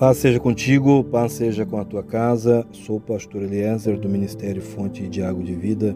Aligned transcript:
Paz 0.00 0.16
seja 0.16 0.40
contigo, 0.40 1.04
paz 1.04 1.32
seja 1.32 1.66
com 1.66 1.76
a 1.76 1.84
tua 1.84 2.02
casa. 2.02 2.66
Sou 2.72 2.96
o 2.96 3.00
pastor 3.00 3.42
Eliezer 3.42 3.98
do 3.98 4.08
Ministério 4.08 4.62
Fonte 4.62 5.06
de 5.06 5.22
Água 5.22 5.44
de 5.44 5.52
Vida 5.54 5.94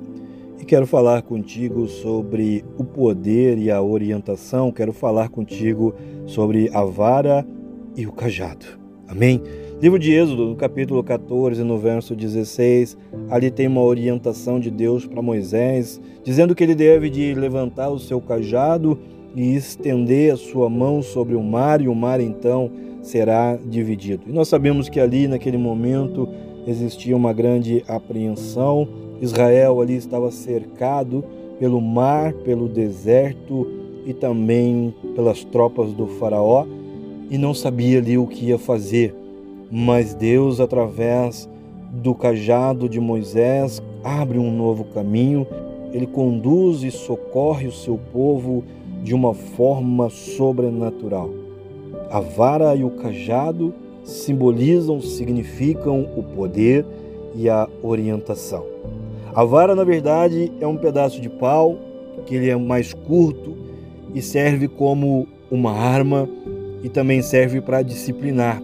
e 0.60 0.64
quero 0.66 0.86
falar 0.86 1.22
contigo 1.22 1.88
sobre 1.88 2.62
o 2.76 2.84
poder 2.84 3.56
e 3.56 3.70
a 3.70 3.80
orientação. 3.80 4.70
Quero 4.70 4.92
falar 4.92 5.30
contigo 5.30 5.94
sobre 6.26 6.68
a 6.74 6.84
vara 6.84 7.46
e 7.96 8.06
o 8.06 8.12
cajado. 8.12 8.66
Amém? 9.08 9.40
Livro 9.80 9.98
de 9.98 10.12
Êxodo, 10.12 10.48
no 10.48 10.54
capítulo 10.54 11.02
14, 11.02 11.64
no 11.64 11.78
verso 11.78 12.14
16, 12.14 12.98
ali 13.30 13.50
tem 13.50 13.68
uma 13.68 13.82
orientação 13.82 14.60
de 14.60 14.70
Deus 14.70 15.06
para 15.06 15.22
Moisés, 15.22 15.98
dizendo 16.22 16.54
que 16.54 16.62
ele 16.62 16.74
deve 16.74 17.08
de 17.08 17.32
levantar 17.34 17.88
o 17.88 17.98
seu 17.98 18.20
cajado 18.20 18.98
e 19.34 19.54
estender 19.54 20.32
a 20.32 20.36
sua 20.36 20.68
mão 20.68 21.02
sobre 21.02 21.34
o 21.34 21.42
mar, 21.42 21.80
e 21.80 21.88
o 21.88 21.94
mar 21.94 22.20
então 22.20 22.70
será 23.02 23.56
dividido. 23.56 24.22
E 24.26 24.32
nós 24.32 24.48
sabemos 24.48 24.88
que 24.88 25.00
ali 25.00 25.26
naquele 25.28 25.58
momento 25.58 26.28
existia 26.66 27.16
uma 27.16 27.32
grande 27.32 27.84
apreensão. 27.86 28.88
Israel 29.20 29.80
ali 29.80 29.96
estava 29.96 30.30
cercado 30.30 31.24
pelo 31.58 31.80
mar, 31.80 32.32
pelo 32.32 32.68
deserto 32.68 33.66
e 34.06 34.12
também 34.12 34.94
pelas 35.14 35.44
tropas 35.44 35.92
do 35.92 36.06
faraó 36.06 36.66
e 37.30 37.38
não 37.38 37.54
sabia 37.54 37.98
ali 37.98 38.18
o 38.18 38.26
que 38.26 38.46
ia 38.46 38.58
fazer. 38.58 39.14
Mas 39.70 40.14
Deus, 40.14 40.60
através 40.60 41.48
do 41.90 42.14
cajado 42.14 42.88
de 42.88 43.00
Moisés, 43.00 43.82
abre 44.02 44.38
um 44.38 44.50
novo 44.50 44.84
caminho. 44.84 45.46
Ele 45.92 46.06
conduz 46.06 46.82
e 46.82 46.90
socorre 46.90 47.66
o 47.66 47.72
seu 47.72 47.98
povo 48.12 48.64
de 49.04 49.14
uma 49.14 49.34
forma 49.34 50.08
sobrenatural. 50.08 51.28
A 52.10 52.20
vara 52.20 52.74
e 52.74 52.82
o 52.82 52.90
cajado 52.90 53.74
simbolizam, 54.02 54.98
significam 55.00 56.08
o 56.16 56.22
poder 56.22 56.86
e 57.36 57.48
a 57.50 57.68
orientação. 57.82 58.64
A 59.34 59.44
vara, 59.44 59.74
na 59.74 59.84
verdade, 59.84 60.50
é 60.58 60.66
um 60.66 60.78
pedaço 60.78 61.20
de 61.20 61.28
pau 61.28 61.76
que 62.24 62.34
ele 62.34 62.48
é 62.48 62.56
mais 62.56 62.94
curto 62.94 63.54
e 64.14 64.22
serve 64.22 64.68
como 64.68 65.28
uma 65.50 65.72
arma 65.72 66.26
e 66.82 66.88
também 66.88 67.20
serve 67.20 67.60
para 67.60 67.82
disciplinar. 67.82 68.62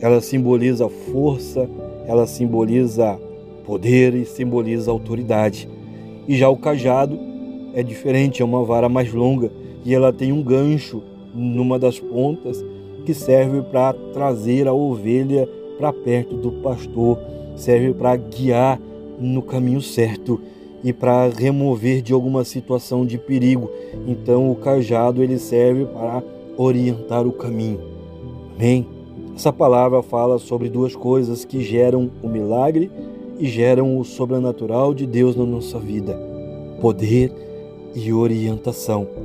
Ela 0.00 0.22
simboliza 0.22 0.88
força, 0.88 1.68
ela 2.06 2.26
simboliza 2.26 3.18
poder 3.66 4.14
e 4.14 4.24
simboliza 4.24 4.90
autoridade. 4.90 5.68
E 6.26 6.36
já 6.36 6.48
o 6.48 6.56
cajado 6.56 7.18
é 7.74 7.82
diferente, 7.82 8.40
é 8.40 8.44
uma 8.44 8.64
vara 8.64 8.88
mais 8.88 9.12
longa 9.12 9.50
e 9.84 9.94
ela 9.94 10.12
tem 10.12 10.32
um 10.32 10.42
gancho 10.42 11.02
numa 11.34 11.78
das 11.78 11.98
pontas 11.98 12.64
que 13.04 13.12
serve 13.12 13.60
para 13.62 13.92
trazer 14.12 14.66
a 14.66 14.72
ovelha 14.72 15.48
para 15.78 15.92
perto 15.92 16.36
do 16.36 16.52
pastor, 16.52 17.18
serve 17.56 17.92
para 17.92 18.16
guiar 18.16 18.80
no 19.18 19.42
caminho 19.42 19.82
certo 19.82 20.40
e 20.82 20.92
para 20.92 21.28
remover 21.28 22.02
de 22.02 22.12
alguma 22.12 22.44
situação 22.44 23.04
de 23.04 23.18
perigo. 23.18 23.70
Então 24.06 24.50
o 24.50 24.56
cajado 24.56 25.22
ele 25.22 25.38
serve 25.38 25.84
para 25.86 26.22
orientar 26.56 27.26
o 27.26 27.32
caminho. 27.32 27.80
Amém. 28.54 28.86
Essa 29.34 29.52
palavra 29.52 30.02
fala 30.02 30.38
sobre 30.38 30.68
duas 30.68 30.94
coisas 30.94 31.44
que 31.44 31.60
geram 31.60 32.10
o 32.22 32.28
milagre 32.28 32.90
e 33.38 33.46
geram 33.46 33.98
o 33.98 34.04
sobrenatural 34.04 34.94
de 34.94 35.06
Deus 35.06 35.34
na 35.34 35.44
nossa 35.44 35.78
vida: 35.78 36.16
poder 36.80 37.32
e 37.94 38.12
orientação. 38.12 39.23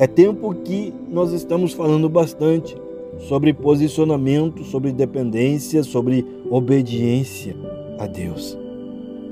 É 0.00 0.06
tempo 0.06 0.54
que 0.54 0.94
nós 1.10 1.32
estamos 1.32 1.72
falando 1.72 2.08
bastante 2.08 2.76
sobre 3.18 3.52
posicionamento, 3.52 4.62
sobre 4.62 4.92
dependência, 4.92 5.82
sobre 5.82 6.24
obediência 6.48 7.56
a 7.98 8.06
Deus. 8.06 8.56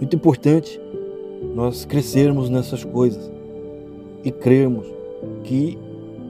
Muito 0.00 0.16
importante 0.16 0.80
nós 1.54 1.84
crescermos 1.84 2.50
nessas 2.50 2.82
coisas 2.82 3.30
e 4.24 4.32
crermos 4.32 4.88
que 5.44 5.78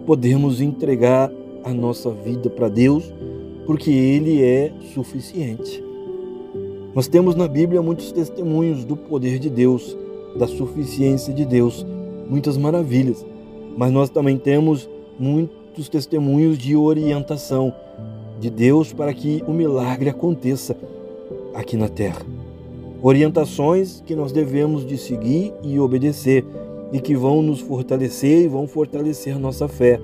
podemos 0.04 0.60
entregar 0.60 1.32
a 1.64 1.72
nossa 1.72 2.10
vida 2.10 2.50
para 2.50 2.68
Deus, 2.68 3.10
porque 3.64 3.90
Ele 3.90 4.42
é 4.42 4.70
suficiente. 4.92 5.82
Nós 6.94 7.08
temos 7.08 7.34
na 7.34 7.48
Bíblia 7.48 7.80
muitos 7.80 8.12
testemunhos 8.12 8.84
do 8.84 8.98
poder 8.98 9.38
de 9.38 9.48
Deus, 9.48 9.96
da 10.38 10.46
suficiência 10.46 11.32
de 11.32 11.46
Deus, 11.46 11.86
muitas 12.28 12.58
maravilhas, 12.58 13.24
mas 13.76 13.92
nós 13.92 14.08
também 14.08 14.38
temos 14.38 14.88
muito 15.18 15.66
muitos 15.76 15.90
testemunhos 15.90 16.56
de 16.56 16.74
orientação 16.74 17.70
de 18.40 18.48
Deus 18.48 18.94
para 18.94 19.12
que 19.12 19.44
o 19.46 19.52
milagre 19.52 20.08
aconteça 20.08 20.74
aqui 21.54 21.76
na 21.76 21.86
terra. 21.86 22.22
Orientações 23.02 24.02
que 24.06 24.16
nós 24.16 24.32
devemos 24.32 24.86
de 24.86 24.96
seguir 24.96 25.52
e 25.62 25.78
obedecer 25.78 26.46
e 26.94 26.98
que 26.98 27.14
vão 27.14 27.42
nos 27.42 27.60
fortalecer 27.60 28.44
e 28.44 28.48
vão 28.48 28.66
fortalecer 28.66 29.38
nossa 29.38 29.68
fé. 29.68 30.00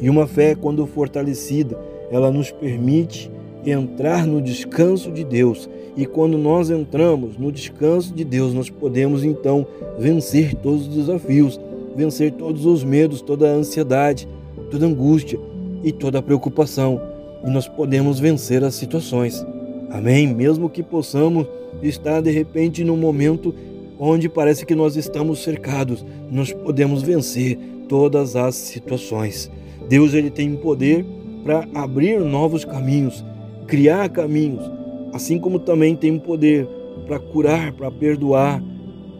E 0.00 0.10
uma 0.10 0.26
fé, 0.26 0.56
quando 0.56 0.84
fortalecida, 0.88 1.78
ela 2.10 2.32
nos 2.32 2.50
permite 2.50 3.30
entrar 3.64 4.26
no 4.26 4.42
descanso 4.42 5.12
de 5.12 5.22
Deus. 5.22 5.70
E 5.96 6.04
quando 6.04 6.36
nós 6.36 6.68
entramos 6.68 7.38
no 7.38 7.52
descanso 7.52 8.12
de 8.12 8.24
Deus, 8.24 8.52
nós 8.52 8.68
podemos 8.68 9.22
então 9.22 9.64
vencer 9.96 10.52
todos 10.56 10.88
os 10.88 10.94
desafios, 10.96 11.60
vencer 11.96 12.32
todos 12.32 12.66
os 12.66 12.82
medos, 12.84 13.20
toda 13.20 13.50
a 13.50 13.54
ansiedade, 13.54 14.28
toda 14.70 14.86
angústia 14.86 15.38
e 15.82 15.92
toda 15.92 16.22
preocupação, 16.22 17.00
e 17.44 17.50
nós 17.50 17.66
podemos 17.66 18.20
vencer 18.20 18.62
as 18.62 18.74
situações. 18.74 19.44
Amém? 19.90 20.32
Mesmo 20.32 20.70
que 20.70 20.82
possamos 20.82 21.46
estar 21.82 22.20
de 22.20 22.30
repente 22.30 22.84
num 22.84 22.96
momento 22.96 23.54
onde 23.98 24.28
parece 24.28 24.64
que 24.64 24.74
nós 24.74 24.96
estamos 24.96 25.42
cercados, 25.42 26.04
nós 26.30 26.52
podemos 26.52 27.02
vencer 27.02 27.58
todas 27.88 28.36
as 28.36 28.54
situações. 28.54 29.50
Deus 29.88 30.14
ele 30.14 30.30
tem 30.30 30.56
poder 30.56 31.04
para 31.44 31.68
abrir 31.74 32.20
novos 32.20 32.64
caminhos, 32.64 33.24
criar 33.66 34.08
caminhos, 34.08 34.64
assim 35.12 35.38
como 35.38 35.58
também 35.58 35.94
tem 35.94 36.18
poder 36.18 36.66
para 37.06 37.18
curar, 37.18 37.72
para 37.72 37.90
perdoar, 37.90 38.62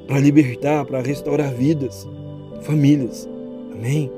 para 0.06 0.18
libertar, 0.18 0.84
para 0.86 1.00
restaurar 1.00 1.52
vidas, 1.52 2.08
famílias. 2.62 3.28
Amém? 3.72 4.10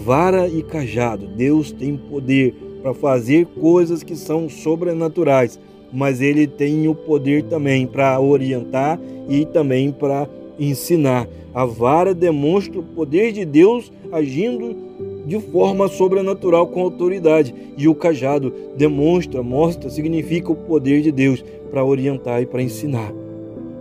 vara 0.00 0.48
e 0.48 0.62
cajado. 0.62 1.26
Deus 1.26 1.72
tem 1.72 1.96
poder 1.96 2.54
para 2.82 2.94
fazer 2.94 3.46
coisas 3.46 4.02
que 4.02 4.16
são 4.16 4.48
sobrenaturais, 4.48 5.58
mas 5.92 6.20
ele 6.20 6.46
tem 6.46 6.88
o 6.88 6.94
poder 6.94 7.44
também 7.44 7.86
para 7.86 8.18
orientar 8.18 8.98
e 9.28 9.44
também 9.44 9.92
para 9.92 10.28
ensinar. 10.58 11.28
A 11.52 11.64
vara 11.64 12.14
demonstra 12.14 12.78
o 12.78 12.82
poder 12.82 13.32
de 13.32 13.44
Deus 13.44 13.92
agindo 14.10 14.76
de 15.26 15.38
forma 15.38 15.86
sobrenatural 15.86 16.66
com 16.68 16.80
autoridade, 16.80 17.54
e 17.76 17.86
o 17.86 17.94
cajado 17.94 18.52
demonstra, 18.76 19.42
mostra, 19.42 19.90
significa 19.90 20.50
o 20.50 20.56
poder 20.56 21.02
de 21.02 21.12
Deus 21.12 21.44
para 21.70 21.84
orientar 21.84 22.42
e 22.42 22.46
para 22.46 22.62
ensinar. 22.62 23.12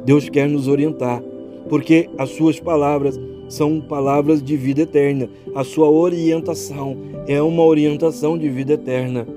Deus 0.06 0.30
quer 0.30 0.48
nos 0.48 0.68
orientar, 0.68 1.24
porque 1.70 2.10
as 2.18 2.32
suas 2.32 2.60
palavras 2.60 3.20
são 3.48 3.80
palavras 3.80 4.42
de 4.42 4.58
vida 4.58 4.82
eterna. 4.82 5.30
A 5.56 5.64
sua 5.64 5.90
orientação 5.90 6.98
é 7.28 7.42
uma 7.42 7.64
orientação 7.64 8.38
de 8.38 8.50
vida 8.50 8.74
eterna. 8.74 9.28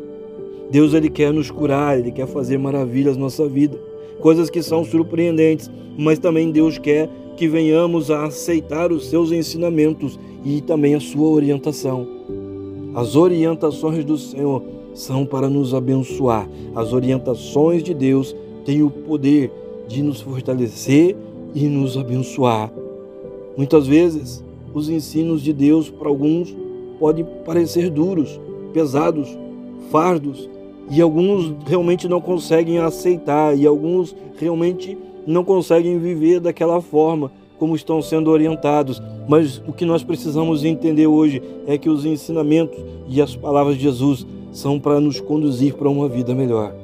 Deus 0.71 0.95
ele 0.95 1.11
quer 1.11 1.33
nos 1.33 1.51
curar, 1.51 1.99
ele 1.99 2.11
quer 2.11 2.27
fazer 2.27 2.59
maravilhas 2.59 3.17
na 3.17 3.25
nossa 3.25 3.47
vida, 3.47 3.79
coisas 4.21 4.49
que 4.49 4.63
são 4.63 4.85
surpreendentes, 4.85 5.71
mas 5.99 6.19
também 6.19 6.51
Deus 6.51 6.79
quer 6.79 7.11
que 7.37 7.47
venhamos 7.47 8.11
a 8.11 8.25
aceitar 8.25 8.91
os 8.91 9.07
seus 9.09 9.33
ensinamentos 9.33 10.19
e 10.45 10.61
também 10.63 10.95
a 10.95 11.01
sua 11.01 11.29
orientação. 11.29 12.07
As 12.95 13.17
orientações 13.17 14.05
do 14.05 14.17
Senhor 14.17 14.63
são 14.95 15.25
para 15.25 15.49
nos 15.49 15.75
abençoar. 15.75 16.49
As 16.75 16.93
orientações 16.93 17.83
de 17.83 17.95
Deus 17.95 18.35
têm 18.65 18.83
o 18.83 18.91
poder 18.91 19.51
de 19.89 20.03
nos 20.03 20.21
fortalecer 20.21 21.17
e 21.55 21.67
nos 21.67 21.97
abençoar. 21.97 22.73
Muitas 23.57 23.87
vezes, 23.87 24.43
os 24.75 24.89
ensinos 24.89 25.43
de 25.43 25.53
Deus 25.53 25.91
para 25.91 26.09
alguns 26.09 26.55
podem 26.99 27.27
parecer 27.45 27.91
duros, 27.91 28.41
pesados, 28.73 29.29
fardos, 29.91 30.49
e 30.91 31.01
alguns 31.01 31.55
realmente 31.67 32.09
não 32.09 32.21
conseguem 32.21 32.79
aceitar, 32.79 33.57
e 33.57 33.67
alguns 33.67 34.15
realmente 34.39 34.97
não 35.27 35.45
conseguem 35.45 35.99
viver 35.99 36.41
daquela 36.41 36.81
forma 36.81 37.31
como 37.59 37.77
estão 37.77 38.03
sendo 38.03 38.31
orientados. 38.31 39.01
Mas 39.29 39.63
o 39.67 39.73
que 39.73 39.85
nós 39.85 40.03
precisamos 40.03 40.65
entender 40.65 41.07
hoje 41.07 41.41
é 41.67 41.79
que 41.79 41.89
os 41.89 42.05
ensinamentos 42.05 42.79
e 43.09 43.23
as 43.23 43.37
palavras 43.37 43.77
de 43.77 43.83
Jesus 43.83 44.27
são 44.51 44.81
para 44.81 45.01
nos 45.01 45.21
conduzir 45.21 45.75
para 45.75 45.89
uma 45.89 46.09
vida 46.09 46.35
melhor. 46.35 46.75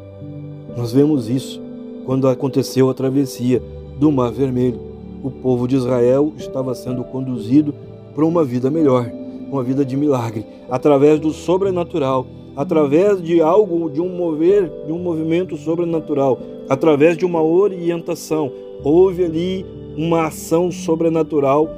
Nós 0.77 0.93
vemos 0.93 1.29
isso 1.29 1.61
quando 2.07 2.29
aconteceu 2.29 2.89
a 2.89 2.95
travessia 2.95 3.61
do 3.99 4.13
Mar 4.13 4.31
Vermelho 4.31 4.89
o 5.23 5.31
povo 5.31 5.67
de 5.67 5.77
Israel 5.77 6.33
estava 6.37 6.75
sendo 6.75 7.03
conduzido 7.05 7.75
para 8.15 8.25
uma 8.25 8.45
vida 8.45 8.71
melhor, 8.71 9.11
uma 9.51 9.63
vida 9.63 9.85
de 9.85 9.97
milagre, 9.97 10.45
através 10.71 11.19
do 11.21 11.33
sobrenatural, 11.33 12.27
através 12.57 13.23
de 13.23 13.41
algo, 13.41 13.91
de 13.91 14.01
um 14.01 14.09
mover, 14.09 14.71
de 14.87 14.93
um 14.93 14.99
movimento 14.99 15.57
sobrenatural, 15.57 16.39
através 16.69 17.17
de 17.17 17.25
uma 17.25 17.43
orientação. 17.43 18.51
Houve 18.83 19.25
ali 19.25 19.67
uma 19.97 20.27
ação 20.27 20.71
sobrenatural 20.71 21.69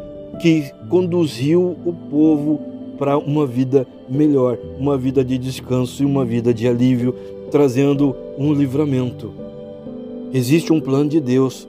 que 0.40 0.70
conduziu 0.88 1.76
o 1.84 1.92
povo 2.10 2.60
para 2.98 3.16
uma 3.16 3.46
vida 3.46 3.86
melhor, 4.08 4.58
uma 4.78 4.96
vida 4.96 5.24
de 5.24 5.38
descanso 5.38 6.02
e 6.02 6.06
uma 6.06 6.24
vida 6.24 6.52
de 6.52 6.68
alívio, 6.68 7.14
trazendo 7.50 8.14
um 8.38 8.52
livramento. 8.52 9.32
Existe 10.32 10.72
um 10.72 10.80
plano 10.80 11.08
de 11.08 11.20
Deus 11.20 11.66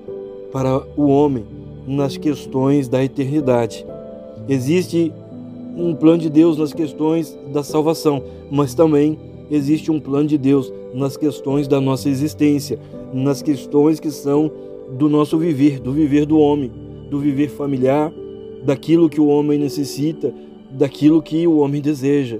para 0.52 0.82
o 0.98 1.08
homem 1.08 1.46
nas 1.88 2.18
questões 2.18 2.88
da 2.88 3.04
eternidade. 3.04 3.86
Existe 4.48 5.12
um 5.76 5.96
plano 5.96 6.20
de 6.20 6.30
Deus 6.30 6.58
nas 6.58 6.74
questões 6.74 7.38
da 7.52 7.64
salvação, 7.64 8.24
mas 8.50 8.74
também 8.74 9.18
existe 9.50 9.92
um 9.92 10.00
plano 10.00 10.28
de 10.28 10.38
Deus 10.38 10.72
nas 10.94 11.16
questões 11.18 11.68
da 11.68 11.80
nossa 11.80 12.10
existência, 12.10 12.80
nas 13.14 13.42
questões 13.42 14.00
que 14.00 14.12
são 14.12 14.52
do 14.98 15.10
nosso 15.10 15.38
viver, 15.38 15.80
do 15.80 15.92
viver 15.92 16.26
do 16.26 16.38
homem, 16.38 16.72
do 17.10 17.20
viver 17.20 17.50
familiar, 17.50 18.12
daquilo 18.64 19.10
que 19.10 19.20
o 19.20 19.28
homem 19.28 19.58
necessita, 19.58 20.34
daquilo 20.70 21.22
que 21.22 21.48
o 21.48 21.58
homem 21.58 21.82
deseja. 21.82 22.40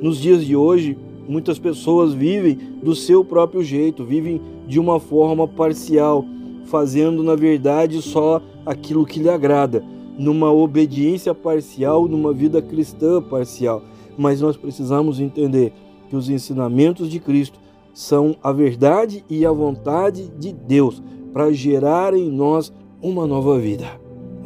Nos 0.00 0.20
dias 0.20 0.44
de 0.44 0.56
hoje, 0.56 0.96
muitas 1.28 1.58
pessoas 1.58 2.12
vivem 2.12 2.58
do 2.82 2.94
seu 2.94 3.24
próprio 3.24 3.62
jeito, 3.62 4.04
vivem 4.04 4.40
de 4.66 4.78
uma 4.78 4.98
forma 4.98 5.46
parcial, 5.46 6.24
fazendo 6.64 7.22
na 7.22 7.34
verdade 7.34 8.00
só 8.02 8.40
aquilo 8.64 9.06
que 9.06 9.20
lhe 9.20 9.28
agrada, 9.28 9.84
numa 10.18 10.52
obediência 10.52 11.34
parcial, 11.34 12.06
numa 12.08 12.32
vida 12.32 12.62
cristã 12.62 13.20
parcial. 13.20 13.82
Mas 14.16 14.40
nós 14.40 14.56
precisamos 14.56 15.20
entender 15.20 15.72
que 16.08 16.16
os 16.16 16.28
ensinamentos 16.28 17.10
de 17.10 17.18
Cristo 17.18 17.58
são 17.92 18.36
a 18.42 18.52
verdade 18.52 19.24
e 19.28 19.44
a 19.46 19.52
vontade 19.52 20.28
de 20.38 20.52
Deus 20.52 21.02
para 21.32 21.52
gerar 21.52 22.14
em 22.14 22.30
nós 22.30 22.72
uma 23.02 23.26
nova 23.26 23.58
vida. 23.58 23.86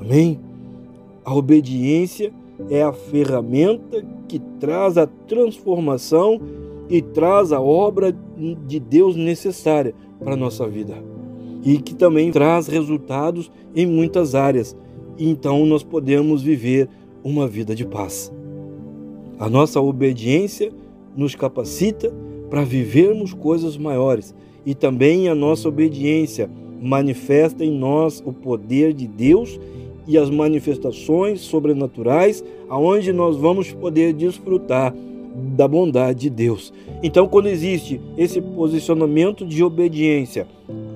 Amém? 0.01 0.41
A 1.25 1.35
obediência 1.35 2.33
é 2.71 2.83
a 2.83 2.93
ferramenta 2.93 4.05
que 4.27 4.39
traz 4.59 4.97
a 4.97 5.07
transformação 5.07 6.41
e 6.89 7.03
traz 7.03 7.53
a 7.53 7.61
obra 7.61 8.17
de 8.67 8.81
Deus 8.81 9.15
necessária 9.15 9.95
para 10.19 10.35
a 10.35 10.37
nossa 10.37 10.67
vida. 10.67 11.18
E 11.63 11.79
que 11.79 11.95
também 11.95 12.31
traz 12.31 12.67
resultados 12.67 13.51
em 13.75 13.87
muitas 13.87 14.35
áreas. 14.35 14.77
Então 15.19 15.67
nós 15.67 15.83
podemos 15.83 16.43
viver 16.43 16.89
uma 17.23 17.47
vida 17.47 17.75
de 17.75 17.85
paz. 17.85 18.33
A 19.39 19.49
nossa 19.49 19.81
obediência 19.81 20.73
nos 21.17 21.35
capacita 21.35 22.13
para 22.49 22.65
vivermos 22.65 23.35
coisas 23.35 23.77
maiores 23.77 24.35
e 24.65 24.75
também 24.75 25.29
a 25.29 25.35
nossa 25.35 25.69
obediência 25.69 26.51
manifesta 26.81 27.65
em 27.65 27.71
nós 27.71 28.23
o 28.25 28.33
poder 28.33 28.93
de 28.93 29.07
Deus 29.07 29.59
e 30.07 30.17
as 30.17 30.31
manifestações 30.31 31.41
sobrenaturais, 31.41 32.43
aonde 32.69 33.13
nós 33.13 33.37
vamos 33.37 33.73
poder 33.73 34.13
desfrutar 34.13 34.95
da 35.57 35.69
bondade 35.69 36.21
de 36.21 36.31
Deus. 36.31 36.73
Então, 37.03 37.29
quando 37.29 37.49
existe 37.49 38.01
esse 38.17 38.41
posicionamento 38.41 39.47
de 39.47 39.63
obediência 39.63 40.47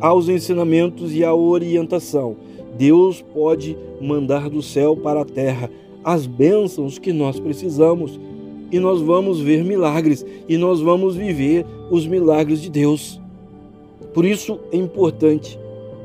aos 0.00 0.28
ensinamentos 0.28 1.14
e 1.14 1.24
à 1.24 1.34
orientação, 1.34 2.36
Deus 2.76 3.22
pode 3.34 3.76
mandar 4.00 4.48
do 4.48 4.62
céu 4.62 4.96
para 4.96 5.22
a 5.22 5.24
terra 5.24 5.70
as 6.04 6.26
bênçãos 6.26 6.98
que 6.98 7.12
nós 7.12 7.38
precisamos 7.38 8.18
e 8.70 8.78
nós 8.78 9.00
vamos 9.00 9.40
ver 9.40 9.62
milagres 9.62 10.24
e 10.48 10.56
nós 10.56 10.80
vamos 10.80 11.14
viver 11.14 11.64
os 11.90 12.06
milagres 12.06 12.60
de 12.60 12.70
Deus. 12.70 13.20
Por 14.14 14.24
isso 14.24 14.58
é 14.72 14.76
importante 14.76 15.58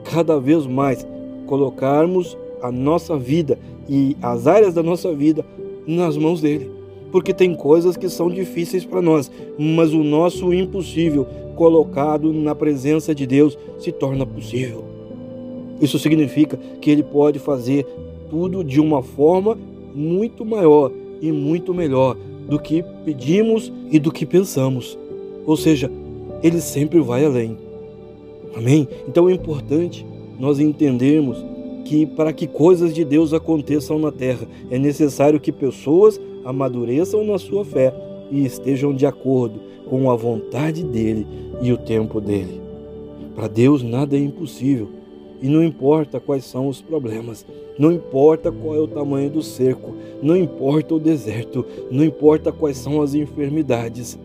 cada 0.03 0.39
vez 0.39 0.65
mais 0.65 1.07
colocarmos 1.45 2.37
a 2.61 2.71
nossa 2.71 3.17
vida 3.17 3.57
e 3.89 4.15
as 4.21 4.47
áreas 4.47 4.73
da 4.73 4.83
nossa 4.83 5.13
vida 5.13 5.45
nas 5.85 6.17
mãos 6.17 6.41
dele. 6.41 6.76
Porque 7.17 7.33
tem 7.33 7.55
coisas 7.55 7.97
que 7.97 8.07
são 8.09 8.29
difíceis 8.29 8.85
para 8.85 9.01
nós, 9.01 9.31
mas 9.57 9.91
o 9.91 10.03
nosso 10.03 10.53
impossível 10.53 11.25
colocado 11.55 12.31
na 12.31 12.53
presença 12.53 13.15
de 13.15 13.25
Deus 13.25 13.57
se 13.79 13.91
torna 13.91 14.23
possível. 14.23 14.83
Isso 15.81 15.97
significa 15.97 16.59
que 16.79 16.91
ele 16.91 17.01
pode 17.01 17.39
fazer 17.39 17.87
tudo 18.29 18.63
de 18.63 18.79
uma 18.79 19.01
forma 19.01 19.57
muito 19.95 20.45
maior 20.45 20.91
e 21.19 21.31
muito 21.31 21.73
melhor 21.73 22.15
do 22.47 22.59
que 22.59 22.85
pedimos 23.03 23.73
e 23.91 23.97
do 23.97 24.11
que 24.11 24.23
pensamos. 24.23 24.95
Ou 25.43 25.57
seja, 25.57 25.89
ele 26.43 26.61
sempre 26.61 26.99
vai 26.99 27.25
além. 27.25 27.57
Amém? 28.55 28.87
Então 29.07 29.27
é 29.27 29.33
importante 29.33 30.05
nós 30.39 30.59
entendermos 30.59 31.43
que 31.83 32.05
para 32.05 32.31
que 32.31 32.45
coisas 32.45 32.93
de 32.93 33.03
Deus 33.03 33.33
aconteçam 33.33 33.97
na 33.97 34.11
terra, 34.11 34.47
é 34.69 34.77
necessário 34.77 35.39
que 35.39 35.51
pessoas 35.51 36.21
amadureçam 36.47 37.25
na 37.25 37.37
sua 37.37 37.65
fé 37.65 37.93
e 38.31 38.45
estejam 38.45 38.93
de 38.93 39.05
acordo 39.05 39.59
com 39.89 40.09
a 40.09 40.15
vontade 40.15 40.81
dele 40.81 41.27
e 41.61 41.73
o 41.73 41.77
tempo 41.77 42.21
dele. 42.21 42.61
Para 43.35 43.49
Deus 43.49 43.83
nada 43.83 44.15
é 44.15 44.19
impossível. 44.19 44.87
E 45.41 45.47
não 45.49 45.63
importa 45.63 46.19
quais 46.19 46.45
são 46.45 46.67
os 46.67 46.81
problemas, 46.81 47.45
não 47.77 47.91
importa 47.91 48.51
qual 48.51 48.75
é 48.75 48.79
o 48.79 48.87
tamanho 48.87 49.29
do 49.29 49.43
cerco, 49.43 49.93
não 50.23 50.35
importa 50.35 50.95
o 50.95 50.99
deserto, 50.99 51.63
não 51.91 52.03
importa 52.03 52.51
quais 52.51 52.77
são 52.77 53.01
as 53.03 53.13
enfermidades. 53.13 54.17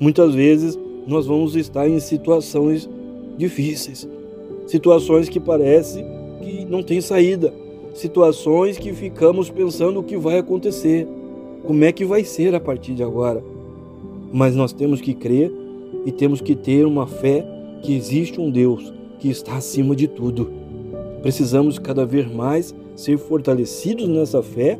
Muitas 0.00 0.34
vezes 0.34 0.78
nós 1.06 1.26
vamos 1.26 1.54
estar 1.54 1.86
em 1.86 2.00
situações 2.00 2.88
difíceis, 3.36 4.08
situações 4.66 5.28
que 5.28 5.38
parecem 5.38 6.06
que 6.40 6.64
não 6.64 6.82
tem 6.82 7.00
saída, 7.02 7.52
situações 7.92 8.78
que 8.78 8.94
ficamos 8.94 9.50
pensando 9.50 10.00
o 10.00 10.04
que 10.04 10.16
vai 10.16 10.38
acontecer, 10.38 11.06
como 11.64 11.84
é 11.84 11.92
que 11.92 12.04
vai 12.04 12.24
ser 12.24 12.54
a 12.54 12.60
partir 12.60 12.94
de 12.94 13.02
agora. 13.02 13.42
Mas 14.32 14.54
nós 14.54 14.72
temos 14.72 15.00
que 15.00 15.14
crer 15.14 15.52
e 16.04 16.12
temos 16.12 16.40
que 16.40 16.54
ter 16.54 16.86
uma 16.86 17.06
fé 17.06 17.44
que 17.82 17.94
existe 17.94 18.40
um 18.40 18.50
Deus 18.50 18.92
que 19.18 19.28
está 19.28 19.56
acima 19.56 19.94
de 19.94 20.06
tudo. 20.06 20.50
Precisamos 21.22 21.78
cada 21.78 22.06
vez 22.06 22.30
mais 22.32 22.74
ser 22.94 23.18
fortalecidos 23.18 24.08
nessa 24.08 24.42
fé 24.42 24.78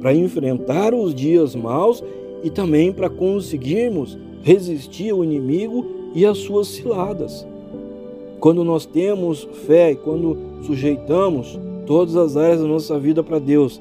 para 0.00 0.14
enfrentar 0.14 0.94
os 0.94 1.14
dias 1.14 1.54
maus 1.54 2.02
e 2.42 2.50
também 2.50 2.92
para 2.92 3.08
conseguirmos 3.08 4.18
resistir 4.42 5.10
ao 5.10 5.24
inimigo 5.24 5.86
e 6.14 6.26
às 6.26 6.38
suas 6.38 6.68
ciladas. 6.68 7.46
Quando 8.38 8.62
nós 8.62 8.84
temos 8.84 9.48
fé 9.66 9.92
e 9.92 9.96
quando 9.96 10.36
sujeitamos 10.62 11.58
todas 11.86 12.16
as 12.16 12.36
áreas 12.36 12.60
da 12.60 12.66
nossa 12.66 12.98
vida 12.98 13.22
para 13.22 13.38
Deus, 13.38 13.80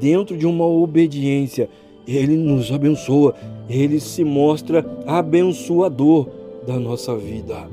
dentro 0.00 0.36
de 0.36 0.46
uma 0.46 0.66
obediência, 0.66 1.68
Ele 2.06 2.36
nos 2.36 2.70
abençoa, 2.72 3.34
Ele 3.68 4.00
se 4.00 4.24
mostra 4.24 4.84
abençoador 5.06 6.28
da 6.66 6.78
nossa 6.78 7.16
vida. 7.16 7.68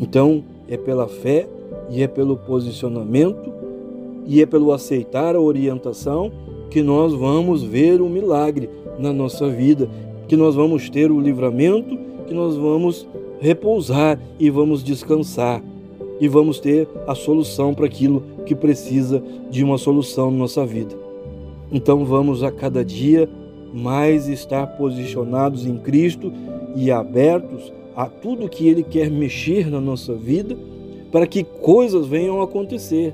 Então, 0.00 0.44
é 0.68 0.76
pela 0.76 1.08
fé 1.08 1.48
e 1.90 2.02
é 2.02 2.06
pelo 2.06 2.36
posicionamento 2.36 3.52
e 4.26 4.42
é 4.42 4.46
pelo 4.46 4.72
aceitar 4.72 5.34
a 5.34 5.40
orientação 5.40 6.30
que 6.70 6.82
nós 6.82 7.14
vamos 7.14 7.62
ver 7.62 8.00
o 8.00 8.08
milagre 8.08 8.68
na 8.98 9.12
nossa 9.12 9.48
vida, 9.48 9.88
que 10.26 10.36
nós 10.36 10.54
vamos 10.54 10.90
ter 10.90 11.10
o 11.10 11.20
livramento, 11.20 11.96
que 12.26 12.34
nós 12.34 12.56
vamos 12.56 13.08
repousar 13.40 14.20
e 14.38 14.50
vamos 14.50 14.84
descansar 14.84 15.62
e 16.20 16.28
vamos 16.28 16.60
ter 16.60 16.88
a 17.06 17.14
solução 17.14 17.72
para 17.72 17.86
aquilo 17.86 18.22
que 18.48 18.54
precisa 18.54 19.22
de 19.50 19.62
uma 19.62 19.76
solução 19.76 20.30
na 20.30 20.38
nossa 20.38 20.64
vida. 20.64 20.96
Então 21.70 22.04
vamos 22.06 22.42
a 22.42 22.50
cada 22.50 22.82
dia 22.82 23.28
mais 23.74 24.26
estar 24.26 24.66
posicionados 24.78 25.66
em 25.66 25.76
Cristo 25.76 26.32
e 26.74 26.90
abertos 26.90 27.70
a 27.94 28.06
tudo 28.06 28.48
que 28.48 28.66
Ele 28.66 28.82
quer 28.82 29.10
mexer 29.10 29.70
na 29.70 29.80
nossa 29.80 30.14
vida 30.14 30.56
para 31.12 31.26
que 31.26 31.44
coisas 31.44 32.06
venham 32.06 32.40
a 32.40 32.44
acontecer. 32.44 33.12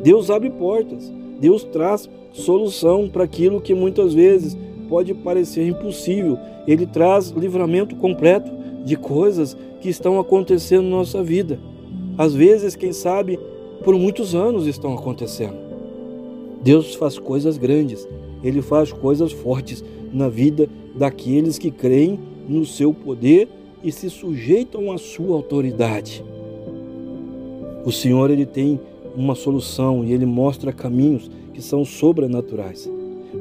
Deus 0.00 0.30
abre 0.30 0.50
portas, 0.50 1.12
Deus 1.40 1.64
traz 1.64 2.08
solução 2.32 3.08
para 3.08 3.24
aquilo 3.24 3.60
que 3.60 3.74
muitas 3.74 4.14
vezes 4.14 4.56
pode 4.88 5.12
parecer 5.14 5.66
impossível. 5.66 6.38
Ele 6.64 6.86
traz 6.86 7.30
livramento 7.30 7.96
completo 7.96 8.52
de 8.84 8.96
coisas 8.96 9.56
que 9.80 9.88
estão 9.88 10.20
acontecendo 10.20 10.84
na 10.84 10.96
nossa 10.96 11.24
vida. 11.24 11.58
Às 12.16 12.34
vezes, 12.34 12.76
quem 12.76 12.92
sabe, 12.92 13.38
por 13.84 13.94
muitos 13.96 14.34
anos 14.34 14.66
estão 14.66 14.94
acontecendo. 14.94 15.56
Deus 16.62 16.94
faz 16.94 17.18
coisas 17.18 17.58
grandes, 17.58 18.06
Ele 18.42 18.60
faz 18.60 18.92
coisas 18.92 19.32
fortes 19.32 19.84
na 20.12 20.28
vida 20.28 20.68
daqueles 20.94 21.58
que 21.58 21.70
creem 21.70 22.18
no 22.48 22.64
seu 22.64 22.92
poder 22.92 23.48
e 23.82 23.92
se 23.92 24.08
sujeitam 24.10 24.90
à 24.90 24.98
sua 24.98 25.34
autoridade. 25.34 26.24
O 27.84 27.92
Senhor 27.92 28.30
ele 28.30 28.46
tem 28.46 28.80
uma 29.14 29.34
solução 29.34 30.04
e 30.04 30.12
ele 30.12 30.26
mostra 30.26 30.72
caminhos 30.72 31.30
que 31.54 31.62
são 31.62 31.84
sobrenaturais. 31.84 32.90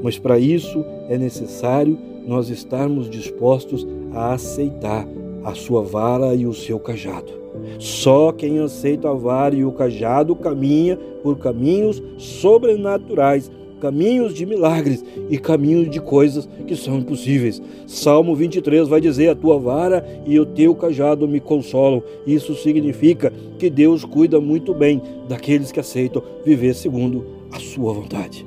Mas 0.04 0.20
para 0.20 0.38
isso 0.38 0.86
é 1.10 1.18
necessário 1.18 1.98
nós 2.28 2.50
estarmos 2.50 3.10
dispostos 3.10 3.86
a 4.14 4.34
aceitar 4.34 5.08
a 5.46 5.54
sua 5.54 5.84
vara 5.84 6.34
e 6.34 6.46
o 6.46 6.54
seu 6.54 6.80
cajado. 6.80 7.32
Só 7.80 8.32
quem 8.32 8.60
aceita 8.60 9.10
a 9.10 9.14
vara 9.14 9.56
e 9.56 9.64
o 9.64 9.72
cajado 9.72 10.36
caminha 10.36 10.98
por 11.22 11.38
caminhos 11.38 12.02
sobrenaturais 12.18 13.50
caminhos 13.80 14.34
de 14.34 14.48
milagres 14.48 15.04
e 15.30 15.38
caminhos 15.38 15.92
de 15.92 16.00
coisas 16.00 16.50
que 16.66 16.76
são 16.76 16.98
impossíveis. 16.98 17.62
Salmo 17.86 18.36
23 18.36 18.88
vai 18.88 19.00
dizer: 19.00 19.30
A 19.30 19.36
tua 19.36 19.60
vara 19.60 20.04
e 20.26 20.40
o 20.40 20.46
teu 20.46 20.74
cajado 20.74 21.28
me 21.28 21.40
consolam. 21.40 22.02
Isso 22.26 22.56
significa 22.56 23.32
que 23.60 23.70
Deus 23.70 24.04
cuida 24.04 24.42
muito 24.42 24.74
bem 24.74 25.00
daqueles 25.30 25.72
que 25.72 25.80
aceitam 25.80 26.24
viver 26.44 26.74
segundo 26.74 27.26
a 27.52 27.60
sua 27.60 27.94
vontade. 27.94 28.46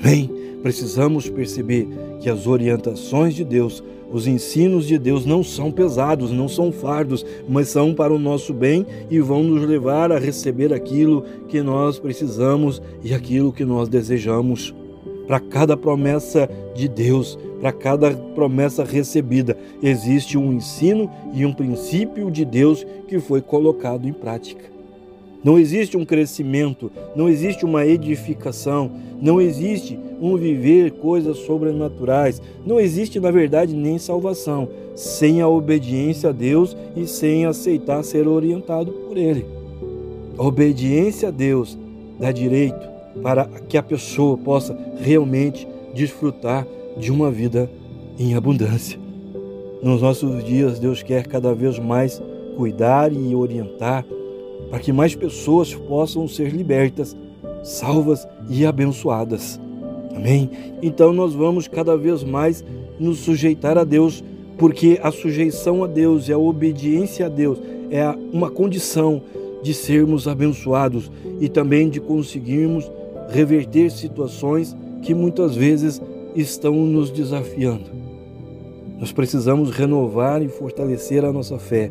Amém? 0.00 0.30
Precisamos 0.62 1.28
perceber 1.28 1.88
que 2.20 2.28
as 2.28 2.46
orientações 2.46 3.34
de 3.34 3.44
Deus 3.44 3.82
os 4.12 4.26
ensinos 4.26 4.86
de 4.86 4.98
Deus 4.98 5.24
não 5.24 5.42
são 5.42 5.70
pesados, 5.70 6.30
não 6.30 6.48
são 6.48 6.72
fardos, 6.72 7.24
mas 7.48 7.68
são 7.68 7.94
para 7.94 8.12
o 8.12 8.18
nosso 8.18 8.52
bem 8.52 8.86
e 9.10 9.20
vão 9.20 9.42
nos 9.42 9.66
levar 9.66 10.10
a 10.10 10.18
receber 10.18 10.72
aquilo 10.72 11.24
que 11.48 11.62
nós 11.62 11.98
precisamos 11.98 12.82
e 13.02 13.14
aquilo 13.14 13.52
que 13.52 13.64
nós 13.64 13.88
desejamos. 13.88 14.74
Para 15.26 15.38
cada 15.38 15.76
promessa 15.76 16.50
de 16.74 16.88
Deus, 16.88 17.38
para 17.60 17.72
cada 17.72 18.10
promessa 18.10 18.82
recebida, 18.82 19.56
existe 19.80 20.36
um 20.36 20.52
ensino 20.52 21.08
e 21.32 21.46
um 21.46 21.52
princípio 21.52 22.30
de 22.30 22.44
Deus 22.44 22.84
que 23.06 23.20
foi 23.20 23.40
colocado 23.40 24.08
em 24.08 24.12
prática. 24.12 24.79
Não 25.42 25.58
existe 25.58 25.96
um 25.96 26.04
crescimento, 26.04 26.90
não 27.16 27.28
existe 27.28 27.64
uma 27.64 27.86
edificação, 27.86 28.90
não 29.20 29.40
existe 29.40 29.98
um 30.20 30.36
viver 30.36 30.92
coisas 30.92 31.38
sobrenaturais, 31.38 32.42
não 32.66 32.78
existe, 32.78 33.18
na 33.18 33.30
verdade, 33.30 33.74
nem 33.74 33.98
salvação 33.98 34.68
sem 34.94 35.40
a 35.40 35.48
obediência 35.48 36.28
a 36.28 36.32
Deus 36.32 36.76
e 36.94 37.06
sem 37.06 37.46
aceitar 37.46 38.02
ser 38.04 38.28
orientado 38.28 38.92
por 38.92 39.16
Ele. 39.16 39.46
A 40.36 40.42
obediência 40.42 41.28
a 41.28 41.30
Deus 41.30 41.78
dá 42.18 42.30
direito 42.30 42.88
para 43.22 43.46
que 43.68 43.78
a 43.78 43.82
pessoa 43.82 44.36
possa 44.36 44.76
realmente 45.00 45.66
desfrutar 45.94 46.66
de 46.98 47.10
uma 47.10 47.30
vida 47.30 47.70
em 48.18 48.34
abundância. 48.34 48.98
Nos 49.82 50.02
nossos 50.02 50.44
dias, 50.44 50.78
Deus 50.78 51.02
quer 51.02 51.26
cada 51.26 51.54
vez 51.54 51.78
mais 51.78 52.22
cuidar 52.56 53.10
e 53.10 53.34
orientar 53.34 54.04
para 54.68 54.78
que 54.78 54.92
mais 54.92 55.14
pessoas 55.14 55.74
possam 55.74 56.28
ser 56.28 56.50
libertas, 56.50 57.16
salvas 57.62 58.26
e 58.48 58.66
abençoadas. 58.66 59.60
Amém? 60.14 60.50
Então 60.82 61.12
nós 61.12 61.32
vamos 61.32 61.66
cada 61.66 61.96
vez 61.96 62.22
mais 62.22 62.64
nos 62.98 63.20
sujeitar 63.20 63.78
a 63.78 63.84
Deus, 63.84 64.22
porque 64.58 64.98
a 65.02 65.10
sujeição 65.10 65.82
a 65.82 65.86
Deus 65.86 66.28
e 66.28 66.32
a 66.32 66.38
obediência 66.38 67.26
a 67.26 67.28
Deus 67.28 67.58
é 67.90 68.06
uma 68.32 68.50
condição 68.50 69.22
de 69.62 69.74
sermos 69.74 70.28
abençoados 70.28 71.10
e 71.40 71.48
também 71.48 71.88
de 71.88 72.00
conseguirmos 72.00 72.90
reverter 73.30 73.90
situações 73.90 74.76
que 75.02 75.14
muitas 75.14 75.54
vezes 75.54 76.00
estão 76.34 76.74
nos 76.74 77.10
desafiando. 77.10 77.90
Nós 78.98 79.12
precisamos 79.12 79.70
renovar 79.70 80.42
e 80.42 80.48
fortalecer 80.48 81.24
a 81.24 81.32
nossa 81.32 81.58
fé. 81.58 81.90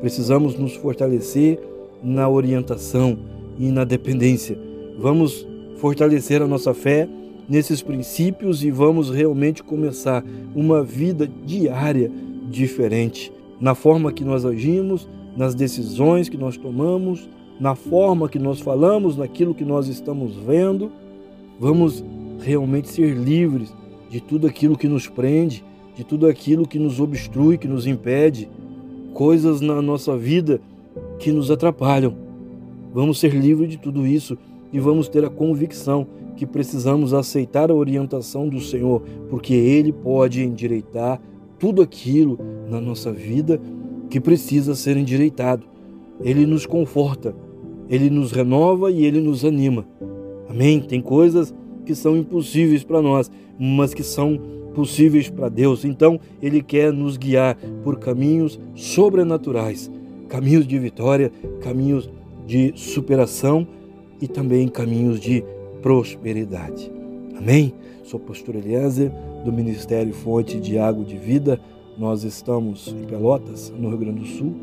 Precisamos 0.00 0.56
nos 0.56 0.74
fortalecer 0.74 1.60
na 2.02 2.28
orientação 2.28 3.18
e 3.58 3.70
na 3.70 3.84
dependência. 3.84 4.58
Vamos 4.98 5.46
fortalecer 5.76 6.42
a 6.42 6.46
nossa 6.46 6.72
fé 6.72 7.08
nesses 7.48 7.82
princípios 7.82 8.64
e 8.64 8.70
vamos 8.70 9.10
realmente 9.10 9.62
começar 9.62 10.24
uma 10.54 10.82
vida 10.82 11.28
diária 11.44 12.10
diferente 12.50 13.32
na 13.60 13.74
forma 13.74 14.12
que 14.12 14.24
nós 14.24 14.44
agimos, 14.44 15.08
nas 15.36 15.54
decisões 15.54 16.28
que 16.28 16.36
nós 16.36 16.56
tomamos, 16.56 17.28
na 17.58 17.74
forma 17.74 18.28
que 18.28 18.38
nós 18.38 18.60
falamos, 18.60 19.16
naquilo 19.16 19.54
que 19.54 19.64
nós 19.64 19.88
estamos 19.88 20.36
vendo. 20.36 20.90
Vamos 21.58 22.04
realmente 22.40 22.88
ser 22.88 23.14
livres 23.14 23.72
de 24.10 24.20
tudo 24.20 24.46
aquilo 24.46 24.76
que 24.76 24.88
nos 24.88 25.08
prende, 25.08 25.64
de 25.94 26.04
tudo 26.04 26.26
aquilo 26.26 26.66
que 26.66 26.78
nos 26.78 27.00
obstrui, 27.00 27.56
que 27.56 27.68
nos 27.68 27.86
impede, 27.86 28.48
coisas 29.14 29.60
na 29.60 29.80
nossa 29.80 30.16
vida 30.16 30.60
que 31.18 31.32
nos 31.32 31.50
atrapalham. 31.50 32.14
Vamos 32.92 33.18
ser 33.18 33.34
livres 33.34 33.70
de 33.70 33.78
tudo 33.78 34.06
isso 34.06 34.38
e 34.72 34.80
vamos 34.80 35.08
ter 35.08 35.24
a 35.24 35.30
convicção 35.30 36.06
que 36.36 36.46
precisamos 36.46 37.14
aceitar 37.14 37.70
a 37.70 37.74
orientação 37.74 38.48
do 38.48 38.60
Senhor, 38.60 39.02
porque 39.30 39.54
Ele 39.54 39.92
pode 39.92 40.42
endireitar 40.42 41.20
tudo 41.58 41.80
aquilo 41.80 42.38
na 42.68 42.80
nossa 42.80 43.12
vida 43.12 43.60
que 44.10 44.20
precisa 44.20 44.74
ser 44.74 44.96
endireitado. 44.96 45.66
Ele 46.20 46.46
nos 46.46 46.66
conforta, 46.66 47.34
Ele 47.88 48.10
nos 48.10 48.32
renova 48.32 48.90
e 48.90 49.04
Ele 49.04 49.20
nos 49.20 49.44
anima. 49.44 49.86
Amém? 50.48 50.80
Tem 50.80 51.00
coisas 51.00 51.54
que 51.84 51.94
são 51.94 52.16
impossíveis 52.16 52.84
para 52.84 53.00
nós, 53.00 53.30
mas 53.58 53.94
que 53.94 54.02
são 54.02 54.38
possíveis 54.74 55.30
para 55.30 55.48
Deus. 55.48 55.84
Então, 55.84 56.20
Ele 56.42 56.62
quer 56.62 56.92
nos 56.92 57.16
guiar 57.16 57.56
por 57.82 57.98
caminhos 57.98 58.60
sobrenaturais 58.74 59.90
caminhos 60.28 60.66
de 60.66 60.78
vitória, 60.78 61.30
caminhos 61.60 62.08
de 62.46 62.72
superação 62.76 63.66
e 64.20 64.28
também 64.28 64.68
caminhos 64.68 65.20
de 65.20 65.44
prosperidade. 65.82 66.90
Amém? 67.36 67.74
Sou 68.04 68.18
pastor 68.18 68.54
Eliezer, 68.54 69.12
do 69.44 69.52
Ministério 69.52 70.12
Fonte 70.14 70.58
de 70.58 70.78
Água 70.78 71.04
de 71.04 71.16
Vida. 71.16 71.60
Nós 71.98 72.24
estamos 72.24 72.88
em 72.88 73.04
Pelotas, 73.04 73.72
no 73.76 73.88
Rio 73.88 73.98
Grande 73.98 74.20
do 74.20 74.26
Sul. 74.26 74.54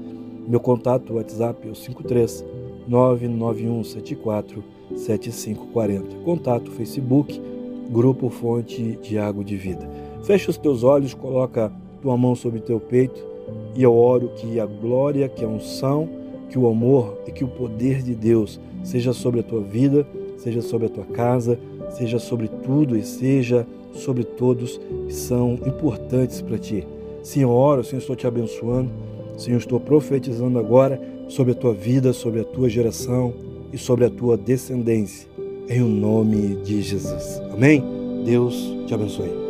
Meu 0.47 0.59
contato 0.59 1.13
WhatsApp 1.13 1.67
é 1.67 1.71
o 1.71 1.75
53 1.75 2.45
99174 2.87 4.63
7540. 4.95 6.15
Contato 6.23 6.71
Facebook, 6.71 7.41
Grupo 7.89 8.29
Fonte 8.29 8.97
de 9.01 9.17
Água 9.17 9.43
de 9.43 9.55
Vida. 9.55 9.89
Fecha 10.23 10.49
os 10.49 10.57
teus 10.57 10.83
olhos, 10.83 11.13
coloca 11.13 11.71
tua 12.01 12.17
mão 12.17 12.35
sobre 12.35 12.59
teu 12.59 12.79
peito 12.79 13.32
e 13.75 13.83
eu 13.83 13.95
oro 13.95 14.31
que 14.35 14.59
a 14.59 14.65
glória, 14.65 15.27
que 15.27 15.43
a 15.43 15.47
unção, 15.47 16.07
que 16.49 16.57
o 16.57 16.67
amor 16.67 17.17
e 17.27 17.31
que 17.31 17.43
o 17.43 17.47
poder 17.47 18.01
de 18.01 18.13
Deus 18.13 18.59
seja 18.83 19.13
sobre 19.13 19.39
a 19.39 19.43
tua 19.43 19.61
vida, 19.61 20.05
seja 20.37 20.61
sobre 20.61 20.87
a 20.87 20.89
tua 20.89 21.05
casa, 21.05 21.57
seja 21.89 22.19
sobre 22.19 22.47
tudo 22.47 22.97
e 22.97 23.03
seja 23.03 23.65
sobre 23.93 24.23
todos 24.23 24.79
que 25.07 25.13
são 25.13 25.53
importantes 25.65 26.41
para 26.41 26.57
ti. 26.57 26.85
Senhor, 27.21 27.49
oro, 27.49 27.83
Senhor, 27.83 27.99
estou 27.99 28.15
te 28.15 28.27
abençoando. 28.27 28.89
Senhor, 29.37 29.57
estou 29.57 29.79
profetizando 29.79 30.59
agora 30.59 31.01
sobre 31.27 31.53
a 31.53 31.55
tua 31.55 31.73
vida, 31.73 32.13
sobre 32.13 32.41
a 32.41 32.43
tua 32.43 32.69
geração 32.69 33.33
e 33.71 33.77
sobre 33.77 34.05
a 34.05 34.09
tua 34.09 34.37
descendência. 34.37 35.27
Em 35.69 35.81
o 35.81 35.87
nome 35.87 36.57
de 36.63 36.81
Jesus. 36.81 37.41
Amém? 37.51 37.83
Deus 38.25 38.73
te 38.85 38.93
abençoe. 38.93 39.42